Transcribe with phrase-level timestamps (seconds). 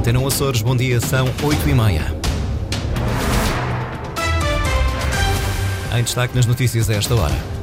[0.00, 2.16] Antena Açores, bom dia, são 8 e meia.
[5.94, 7.59] Em destaque nas notícias a esta hora.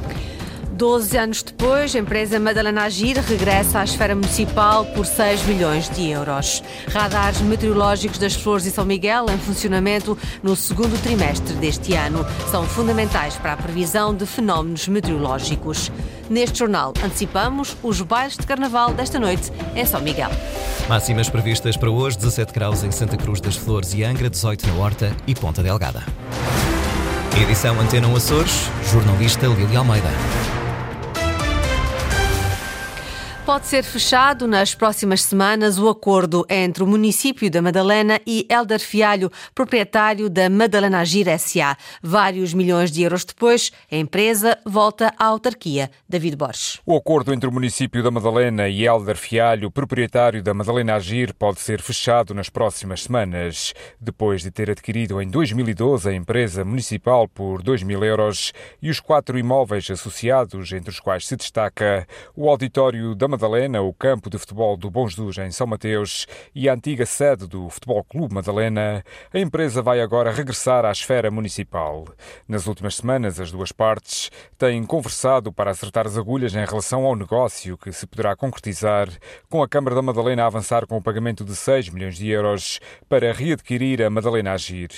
[0.78, 6.08] 12 anos depois, a empresa Madalena Agir regressa à esfera municipal por 6 milhões de
[6.08, 6.62] euros.
[6.86, 12.24] Radares meteorológicos das Flores e São Miguel em funcionamento no segundo trimestre deste ano.
[12.52, 15.90] São fundamentais para a previsão de fenómenos meteorológicos.
[16.30, 20.30] Neste jornal, antecipamos os bailes de carnaval desta noite em São Miguel.
[20.88, 24.74] Máximas previstas para hoje: 17 graus em Santa Cruz das Flores e Angra, 18 na
[24.74, 26.04] Horta e Ponta Delgada.
[27.42, 30.08] Edição Antena Açores, jornalista Lili Almeida
[33.48, 38.78] pode ser fechado nas próximas semanas o acordo entre o município da Madalena e Elder
[38.78, 41.74] Fialho, proprietário da Madalena Agir SA.
[42.02, 45.90] Vários milhões de euros depois, a empresa volta à autarquia.
[46.06, 46.78] David Borges.
[46.84, 51.60] O acordo entre o município da Madalena e Elder Fialho, proprietário da Madalena Agir, pode
[51.60, 53.72] ser fechado nas próximas semanas.
[53.98, 59.00] Depois de ter adquirido em 2012 a empresa municipal por 2 mil euros e os
[59.00, 62.06] quatro imóveis associados, entre os quais se destaca
[62.36, 66.26] o auditório da Madalena Madalena, o campo de futebol do Bom Jesus em São Mateus
[66.52, 71.30] e a antiga sede do Futebol Clube Madalena, a empresa vai agora regressar à esfera
[71.30, 72.04] municipal.
[72.48, 74.28] Nas últimas semanas, as duas partes
[74.58, 79.08] têm conversado para acertar as agulhas em relação ao negócio que se poderá concretizar
[79.48, 82.80] com a Câmara da Madalena a avançar com o pagamento de 6 milhões de euros
[83.08, 84.90] para readquirir a Madalena Agir.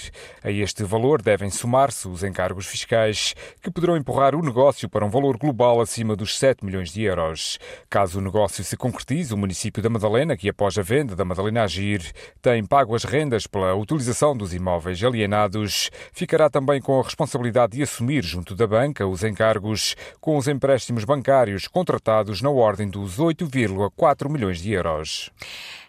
[0.42, 5.10] A este valor devem somar-se os encargos fiscais que poderão empurrar o negócio para um
[5.10, 7.58] valor global acima dos 7 milhões de euros.
[7.90, 11.64] Caso o negócio se concretize, o município da Madalena, que após a venda da Madalena
[11.64, 12.00] Agir
[12.40, 17.82] tem pago as rendas pela utilização dos imóveis alienados, ficará também com a responsabilidade de
[17.82, 24.30] assumir junto da banca os encargos com os empréstimos bancários contratados na ordem dos 8,4
[24.30, 25.30] milhões de euros.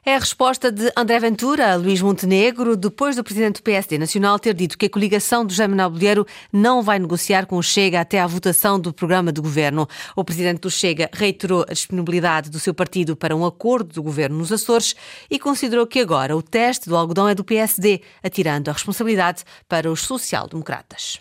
[0.03, 4.55] É a resposta de André Ventura Luís Montenegro, depois do presidente do PSD Nacional ter
[4.55, 8.25] dito que a coligação do Jaime Bolheiro não vai negociar com o Chega até à
[8.25, 9.87] votação do programa de governo.
[10.15, 14.39] O presidente do Chega reiterou a disponibilidade do seu partido para um acordo do governo
[14.39, 14.95] nos Açores
[15.29, 19.91] e considerou que agora o teste do algodão é do PSD, atirando a responsabilidade para
[19.91, 21.19] os social-democratas.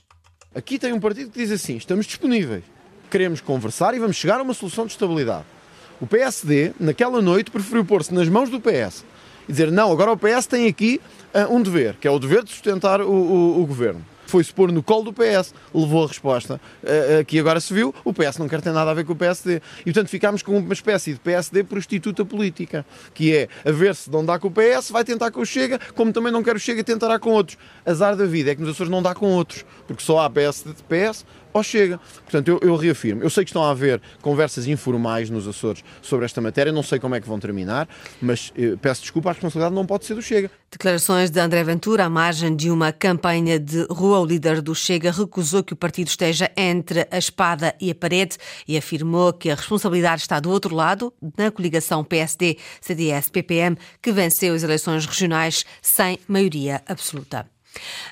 [0.54, 2.64] Aqui tem um partido que diz assim: estamos disponíveis,
[3.10, 5.59] queremos conversar e vamos chegar a uma solução de estabilidade.
[6.00, 9.04] O PSD, naquela noite, preferiu pôr-se nas mãos do PS
[9.48, 11.00] e dizer: não, agora o PS tem aqui
[11.34, 14.70] uh, um dever, que é o dever de sustentar o, o, o governo foi-se pôr
[14.70, 18.38] no colo do PS, levou a resposta uh, uh, que agora se viu, o PS
[18.38, 19.60] não quer ter nada a ver com o PSD.
[19.80, 24.10] E portanto ficámos com uma espécie de PSD prostituta política, que é a ver se
[24.10, 26.60] não dá com o PS, vai tentar com o Chega, como também não quer o
[26.60, 27.58] Chega, tentará com outros.
[27.84, 30.64] Azar da vida é que nos Açores não dá com outros, porque só há PS
[30.64, 31.98] de PS ou chega.
[32.22, 33.22] Portanto, eu, eu, reafirmo.
[33.22, 36.98] Eu sei que estão a haver conversas informais nos Açores sobre esta matéria, não sei
[36.98, 37.88] como é que vão terminar,
[38.20, 40.50] mas eh, peço desculpa, a responsabilidade não pode ser do Chega.
[40.70, 44.20] Declarações de André Ventura à margem de uma campanha de rua.
[44.20, 48.36] O líder do Chega recusou que o partido esteja entre a espada e a parede
[48.68, 54.62] e afirmou que a responsabilidade está do outro lado, na coligação PSD-CDS-PPM, que venceu as
[54.62, 57.46] eleições regionais sem maioria absoluta.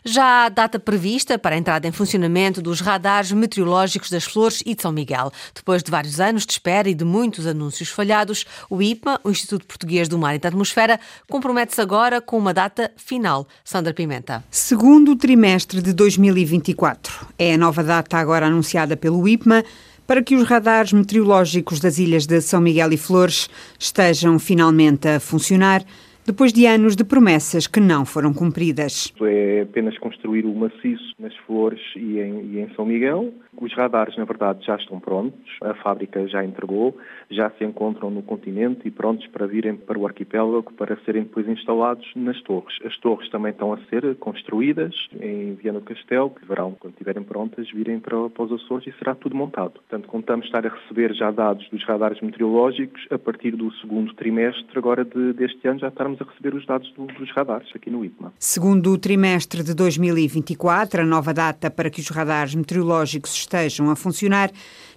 [0.05, 4.75] Já há data prevista para a entrada em funcionamento dos radares meteorológicos das Flores e
[4.75, 5.33] de São Miguel.
[5.55, 9.67] Depois de vários anos de espera e de muitos anúncios falhados, o IPMA, o Instituto
[9.67, 10.99] Português do Mar e da Atmosfera,
[11.29, 13.47] compromete-se agora com uma data final.
[13.65, 14.45] Sandra Pimenta.
[14.51, 17.27] Segundo trimestre de 2024.
[17.39, 19.65] É a nova data agora anunciada pelo IPMA
[20.07, 25.21] para que os radares meteorológicos das ilhas de São Miguel e Flores estejam finalmente a
[25.21, 25.85] funcionar
[26.29, 29.13] depois de anos de promessas que não foram cumpridas.
[29.23, 33.33] É apenas construir o maciço nas Flores e em, e em São Miguel.
[33.61, 36.97] Os radares, na verdade, já estão prontos, a fábrica já entregou,
[37.29, 41.49] já se encontram no continente e prontos para virem para o arquipélago para serem depois
[41.49, 42.79] instalados nas torres.
[42.85, 47.23] As torres também estão a ser construídas em Viana do Castelo, que deverão, quando estiverem
[47.23, 49.73] prontas, virem para, para os Açores e será tudo montado.
[49.73, 54.79] Portanto, contamos estar a receber já dados dos radares meteorológicos a partir do segundo trimestre
[54.79, 58.05] agora de, deste ano já estarmos a receber os dados do, dos radares aqui no
[58.05, 58.33] IPMA.
[58.39, 63.97] Segundo o trimestre de 2024, a nova data para que os radares meteorológicos estejam a
[63.97, 64.51] funcionar,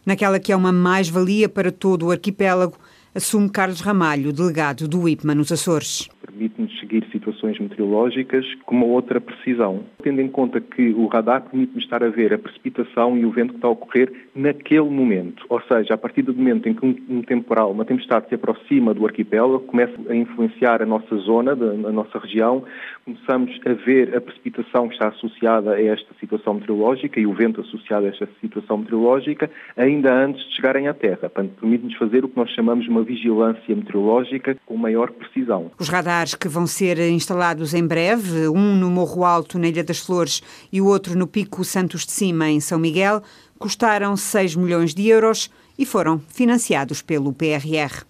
[0.06, 2.78] naquela que é uma mais-valia para todo o arquipélago,
[3.16, 6.10] assume Carlos Ramalho, delegado do IPMA nos Açores.
[6.26, 11.42] Permite-nos seguir situações situações meteorológicas com uma outra precisão, tendo em conta que o radar
[11.42, 15.46] permite-nos estar a ver a precipitação e o vento que está a ocorrer naquele momento.
[15.50, 19.06] Ou seja, a partir do momento em que um, temporal, uma tempestade se aproxima do
[19.06, 22.64] arquipélago, começa a influenciar a nossa zona, a nossa região,
[23.04, 27.62] começamos a ver a precipitação que está associada a esta situação meteorológica e o vento
[27.62, 31.30] associado a esta situação meteorológica, ainda antes de chegarem à Terra.
[31.30, 35.72] Permite-nos fazer o que nós chamamos de uma vigilância meteorológica com maior precisão.
[35.80, 37.31] Os radares que vão ser instalados
[37.74, 40.42] em breve, um no Morro Alto, na Ilha das Flores,
[40.72, 43.22] e o outro no Pico Santos de Cima, em São Miguel,
[43.58, 48.04] custaram 6 milhões de euros e foram financiados pelo PRR.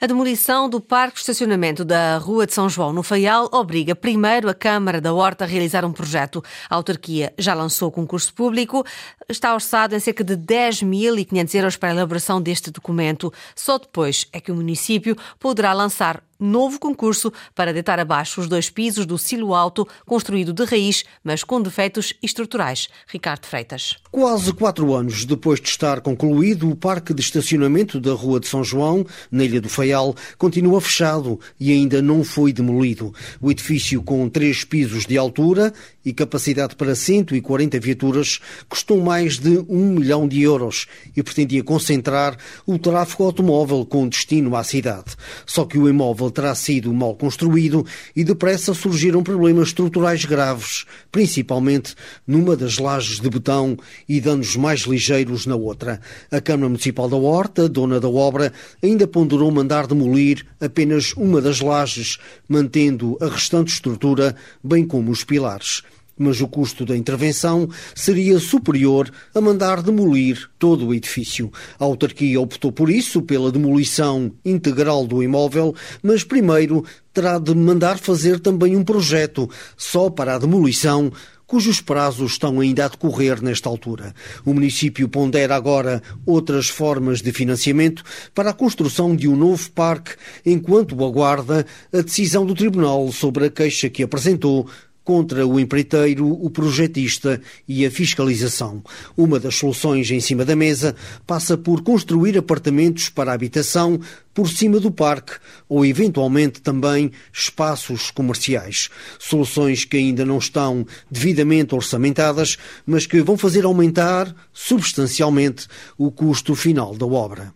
[0.00, 4.48] A demolição do parque de estacionamento da Rua de São João, no Faial, obriga primeiro
[4.48, 6.42] a Câmara da Horta a realizar um projeto.
[6.68, 8.84] A autarquia já lançou concurso público,
[9.28, 13.32] está orçado em cerca de 10.500 euros para a elaboração deste documento.
[13.54, 18.70] Só depois é que o município poderá lançar novo concurso para deitar abaixo os dois
[18.70, 22.88] pisos do silo alto, construído de raiz, mas com defeitos estruturais.
[23.06, 23.96] Ricardo Freitas.
[24.10, 28.62] Quase quatro anos depois de estar concluído, o parque de estacionamento da Rua de São
[28.62, 33.12] João, na Ilha do Faial, continua fechado e ainda não foi demolido.
[33.40, 35.72] O edifício, com três pisos de altura
[36.04, 42.36] e capacidade para 140 viaturas, custou mais de um milhão de euros e pretendia concentrar
[42.66, 45.16] o tráfego automóvel com destino à cidade.
[45.46, 51.94] Só que o imóvel terá sido mal construído e depressa surgiram problemas estruturais graves, principalmente
[52.26, 53.78] numa das lajes de betão
[54.08, 56.00] e danos mais ligeiros na outra.
[56.30, 58.52] A Câmara Municipal da Horta, dona da obra,
[58.82, 65.24] ainda ponderou mandar demolir apenas uma das lajes, mantendo a restante estrutura, bem como os
[65.24, 65.82] pilares
[66.18, 71.52] mas o custo da intervenção seria superior a mandar demolir todo o edifício.
[71.78, 77.98] A autarquia optou por isso, pela demolição integral do imóvel, mas primeiro terá de mandar
[77.98, 81.12] fazer também um projeto só para a demolição
[81.46, 84.14] cujos prazos estão ainda a decorrer nesta altura.
[84.44, 88.02] O município pondera agora outras formas de financiamento
[88.34, 93.50] para a construção de um novo parque, enquanto aguarda a decisão do Tribunal sobre a
[93.50, 94.68] queixa que apresentou
[95.04, 98.82] contra o empreiteiro, o projetista e a fiscalização.
[99.16, 100.96] Uma das soluções em cima da mesa
[101.26, 104.00] passa por construir apartamentos para habitação
[104.32, 105.34] por cima do parque
[105.68, 108.88] ou, eventualmente, também espaços comerciais.
[109.18, 116.54] Soluções que ainda não estão devidamente orçamentadas, mas que vão fazer aumentar substancialmente o custo
[116.54, 117.54] final da obra.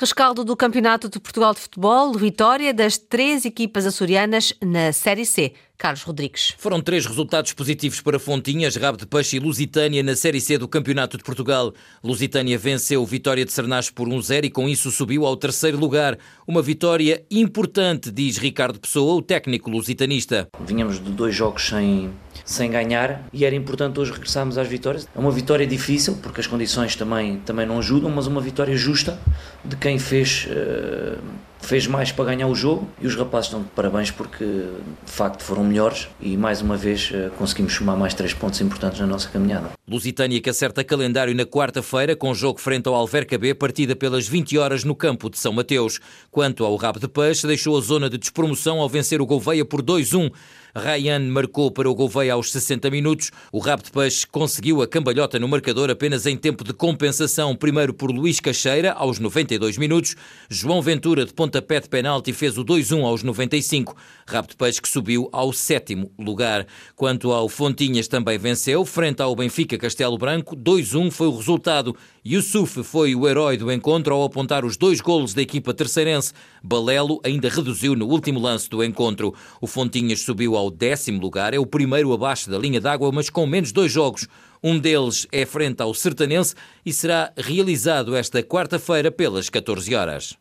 [0.00, 5.52] Rescaldo do Campeonato de Portugal de Futebol, vitória das três equipas açorianas na Série C.
[5.78, 6.54] Carlos Rodrigues.
[6.58, 10.66] Foram três resultados positivos para Fontinhas, Rabo de Peixe e Lusitânia na Série C do
[10.66, 11.72] Campeonato de Portugal.
[12.02, 16.18] Lusitânia venceu Vitória de Sernás por 1-0 e com isso subiu ao terceiro lugar.
[16.48, 20.48] Uma vitória importante, diz Ricardo Pessoa, o técnico lusitanista.
[20.66, 22.10] Vinhamos de dois jogos sem,
[22.44, 25.08] sem ganhar e era importante hoje regressarmos às vitórias.
[25.14, 29.16] É uma vitória difícil porque as condições também, também não ajudam, mas uma vitória justa
[29.64, 30.48] de quem fez...
[30.50, 35.12] Uh fez mais para ganhar o jogo e os rapazes estão de parabéns porque de
[35.12, 39.06] facto foram melhores e mais uma vez eh, conseguimos somar mais três pontos importantes na
[39.06, 39.70] nossa caminhada.
[39.86, 44.58] Lusitânia que acerta calendário na quarta-feira com jogo frente ao Alverca B, partida pelas 20
[44.58, 46.00] horas no campo de São Mateus.
[46.30, 49.82] Quanto ao Rabo de Peixe, deixou a zona de despromoção ao vencer o Gouveia por
[49.82, 50.30] 2-1.
[50.78, 53.30] Ryan marcou para o Gouveia aos 60 minutos.
[53.52, 57.92] O Rabo de Peixe conseguiu a cambalhota no marcador apenas em tempo de compensação, primeiro
[57.92, 60.14] por Luís Cacheira, aos 92 minutos.
[60.48, 63.96] João Ventura, de pontapé de penalti, fez o 2-1 aos 95.
[64.28, 66.66] Rabo de Peixe que subiu ao sétimo lugar.
[66.94, 70.54] Quanto ao Fontinhas, também venceu, frente ao Benfica Castelo Branco.
[70.54, 71.96] 2-1 foi o resultado.
[72.26, 76.34] Yusuf foi o herói do encontro ao apontar os dois golos da equipa terceirense.
[76.62, 79.34] Balelo ainda reduziu no último lance do encontro.
[79.62, 83.46] O Fontinhas subiu ao décimo lugar, é o primeiro abaixo da linha d'água, mas com
[83.46, 84.28] menos dois jogos.
[84.62, 90.36] Um deles é frente ao Sertanense e será realizado esta quarta-feira pelas 14 horas.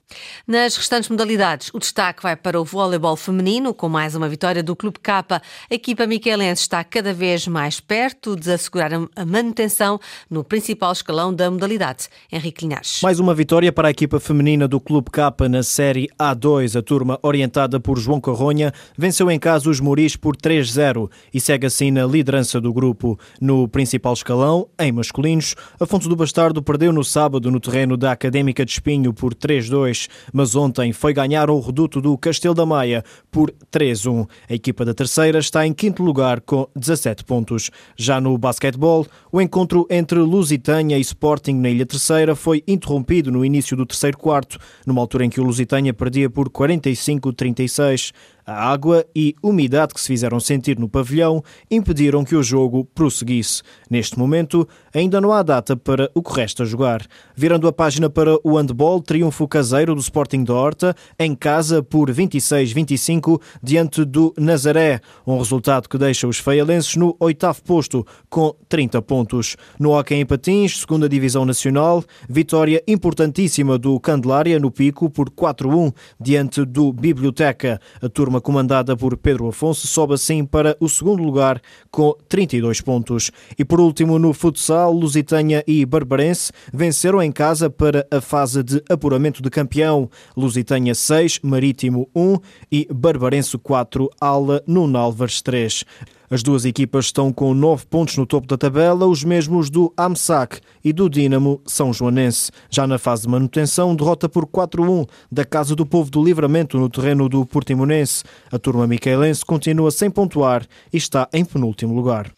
[0.47, 4.75] Nas restantes modalidades, o destaque vai para o voleibol feminino, com mais uma vitória do
[4.75, 5.17] Clube K.
[5.29, 11.33] A equipa miquelense está cada vez mais perto de assegurar a manutenção no principal escalão
[11.33, 12.07] da modalidade.
[12.31, 13.01] Henrique Linhares.
[13.03, 16.79] Mais uma vitória para a equipa feminina do Clube K na Série A2.
[16.79, 21.67] A turma, orientada por João Carronha, venceu em casa os Moris por 3-0 e segue
[21.67, 23.19] assim na liderança do grupo.
[23.41, 28.65] No principal escalão, em masculinos, Afonso do Bastardo perdeu no sábado no terreno da Académica
[28.65, 33.51] de Espinho por 3-2, mas ontem foi ganhar ao reduto do Castelo da Maia por
[33.71, 34.27] 3-1.
[34.49, 37.69] A equipa da terceira está em quinto lugar com 17 pontos.
[37.95, 43.45] Já no basquetebol, o encontro entre Lusitânia e Sporting na Ilha Terceira foi interrompido no
[43.45, 48.13] início do terceiro quarto, numa altura em que o Lusitânia perdia por 45-36.
[48.49, 53.61] A água e umidade que se fizeram sentir no pavilhão impediram que o jogo prosseguisse.
[53.89, 57.05] Neste momento, ainda não há data para o que resta jogar.
[57.35, 62.09] Virando a página para o handball, triunfo caseiro do Sporting da Horta em casa por
[62.09, 69.01] 26-25 diante do Nazaré, um resultado que deixa os feialenses no oitavo posto com 30
[69.01, 69.57] pontos.
[69.77, 75.93] No Hockey em Patins, segunda divisão nacional, vitória importantíssima do Candelária no Pico por 4-1
[76.17, 77.81] diante do Biblioteca.
[78.01, 83.31] A turma comandada por Pedro Afonso sobe assim para o segundo lugar com 32 pontos.
[83.57, 88.83] E por último, no futsal, Lusitânia e Barbarense venceram em casa para a fase de
[88.89, 90.09] apuramento de campeão.
[90.35, 92.37] Lusitânia 6, Marítimo 1
[92.71, 95.85] e Barbarense 4, Ala Nuno Álvares 3.
[96.29, 100.59] As duas equipas estão com nove pontos no topo da tabela, os mesmos do AMSAC
[100.83, 102.51] e do Dínamo São Joanense.
[102.69, 106.89] Já na fase de manutenção, derrota por 4-1 da Casa do Povo do Livramento no
[106.89, 108.25] terreno do Portimonense.
[108.51, 112.29] A turma micaelense continua sem pontuar e está em penúltimo lugar.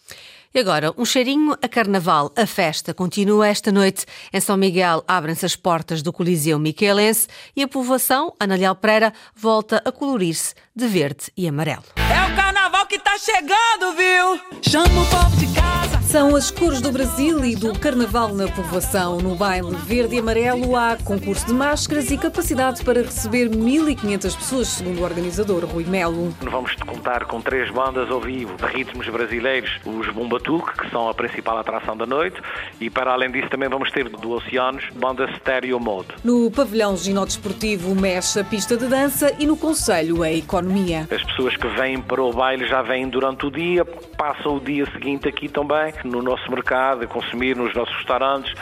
[0.54, 2.32] E agora, um cheirinho a carnaval.
[2.36, 4.06] A festa continua esta noite.
[4.32, 9.82] Em São Miguel abrem-se as portas do Coliseu Miquelense e a povoação, Ana Pereira, volta
[9.84, 11.84] a colorir-se de verde e amarelo.
[11.96, 12.49] É o carnaval
[12.90, 14.42] que tá chegando, viu?
[14.64, 15.49] Chama o povo de.
[16.10, 19.20] São as cores do Brasil e do carnaval na povoação.
[19.20, 24.68] No baile verde e amarelo há concurso de máscaras e capacidade para receber 1.500 pessoas,
[24.70, 26.34] segundo o organizador Rui Melo.
[26.42, 31.14] Vamos contar com três bandas ao vivo de ritmos brasileiros, os Bumbatuque, que são a
[31.14, 32.42] principal atração da noite,
[32.82, 36.08] e para além disso também vamos ter do Oceanos, banda Stereo Mode.
[36.24, 41.08] No pavilhão ginódesportivo mexe a pista de dança e no Conselho a economia.
[41.12, 44.88] As pessoas que vêm para o baile já vêm durante o dia, passam o dia
[44.92, 48.54] seguinte aqui também no nosso mercado, a consumir nos nossos restaurantes.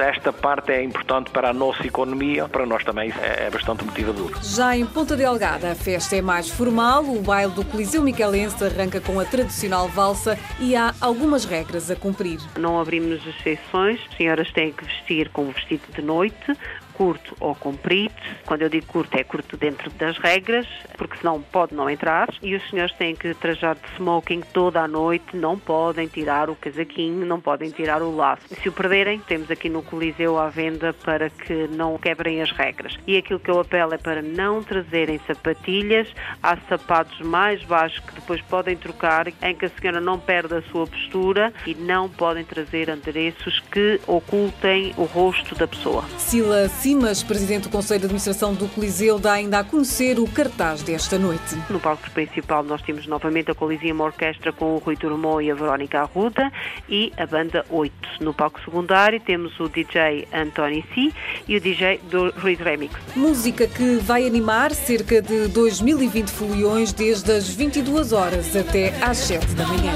[0.00, 4.32] Esta parte é importante para a nossa economia, para nós também é, é bastante motivador.
[4.42, 7.04] Já em Ponta Delgada, a festa é mais formal.
[7.04, 11.96] O baile do Coliseu Micalense arranca com a tradicional valsa e há algumas regras a
[11.96, 12.38] cumprir.
[12.58, 14.00] Não abrimos exceções.
[14.10, 16.56] As senhoras têm que vestir com o vestido de noite,
[16.94, 18.14] curto ou comprido.
[18.46, 22.28] Quando eu digo curto, é curto dentro das regras, porque senão pode não entrar.
[22.42, 26.56] E os senhores têm que trajar de smoking toda a noite, não podem tirar o
[26.56, 28.42] casaquinho, não podem tirar o laço.
[28.48, 32.96] Se o perderem, temos aqui no Coliseu à venda para que não quebrem as regras.
[33.06, 36.08] E aquilo que eu apelo é para não trazerem sapatilhas,
[36.42, 40.62] há sapatos mais baixos que depois podem trocar, em que a senhora não perde a
[40.62, 46.04] sua postura e não podem trazer adereços que ocultem o rosto da pessoa.
[46.18, 50.82] Sila Simas, presidente do Conselho de Administração do Coliseu, dá ainda a conhecer o cartaz
[50.82, 51.56] desta noite.
[51.70, 55.54] No palco principal nós temos novamente a Coliseum Orquestra com o Rui Turmão e a
[55.54, 56.50] Verónica Arruda
[56.88, 57.94] e a banda 8.
[58.20, 61.12] No palco secundário temos o DJ Anthony C
[61.46, 62.92] e o DJ do Ruiz Remix.
[63.14, 69.54] Música que vai animar cerca de 2020 foliões desde as 22 horas até às 7
[69.54, 69.92] da manhã.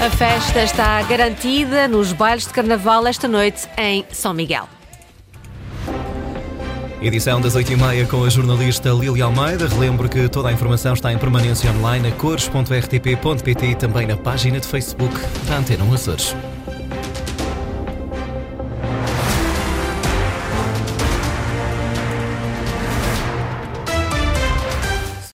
[0.00, 4.66] A festa está garantida nos bailes de carnaval esta noite em São Miguel.
[7.02, 9.68] Edição das 8h30 com a jornalista Lili Almeida.
[9.68, 14.58] Relembro que toda a informação está em permanência online a cores.rtp.pt e também na página
[14.58, 15.14] de Facebook
[15.46, 16.34] da Antena Açores.